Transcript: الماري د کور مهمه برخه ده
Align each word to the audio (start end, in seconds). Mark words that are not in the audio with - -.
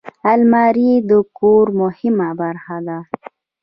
الماري 0.33 0.91
د 1.09 1.11
کور 1.37 1.65
مهمه 1.81 2.29
برخه 2.41 2.77
ده 2.87 2.99